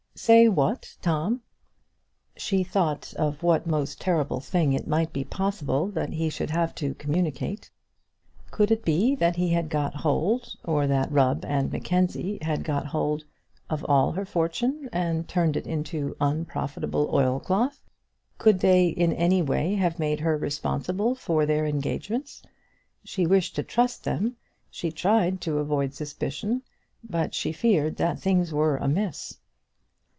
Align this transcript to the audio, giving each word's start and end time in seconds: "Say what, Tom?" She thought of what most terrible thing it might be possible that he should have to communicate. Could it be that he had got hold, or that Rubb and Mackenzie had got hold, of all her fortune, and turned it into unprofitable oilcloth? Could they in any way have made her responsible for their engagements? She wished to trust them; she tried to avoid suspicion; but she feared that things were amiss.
"Say 0.13 0.47
what, 0.49 0.97
Tom?" 1.01 1.41
She 2.37 2.63
thought 2.63 3.11
of 3.15 3.41
what 3.41 3.65
most 3.65 3.99
terrible 3.99 4.39
thing 4.39 4.73
it 4.73 4.85
might 4.85 5.11
be 5.13 5.23
possible 5.23 5.87
that 5.91 6.09
he 6.09 6.29
should 6.29 6.51
have 6.51 6.75
to 6.75 6.93
communicate. 6.95 7.71
Could 8.51 8.69
it 8.71 8.83
be 8.85 9.15
that 9.15 9.37
he 9.37 9.49
had 9.49 9.69
got 9.69 9.95
hold, 9.95 10.57
or 10.63 10.85
that 10.85 11.11
Rubb 11.11 11.43
and 11.45 11.71
Mackenzie 11.71 12.37
had 12.41 12.63
got 12.63 12.85
hold, 12.87 13.23
of 13.67 13.83
all 13.85 14.11
her 14.11 14.25
fortune, 14.25 14.89
and 14.91 15.27
turned 15.27 15.55
it 15.55 15.65
into 15.65 16.15
unprofitable 16.21 17.09
oilcloth? 17.11 17.81
Could 18.37 18.59
they 18.59 18.89
in 18.89 19.13
any 19.13 19.41
way 19.41 19.73
have 19.75 19.97
made 19.97 20.19
her 20.19 20.37
responsible 20.37 21.15
for 21.15 21.45
their 21.47 21.65
engagements? 21.65 22.43
She 23.03 23.25
wished 23.25 23.55
to 23.55 23.63
trust 23.63 24.03
them; 24.03 24.35
she 24.69 24.91
tried 24.91 25.41
to 25.41 25.57
avoid 25.59 25.95
suspicion; 25.95 26.61
but 27.03 27.33
she 27.33 27.51
feared 27.53 27.95
that 27.95 28.19
things 28.19 28.53
were 28.53 28.75
amiss. 28.77 29.37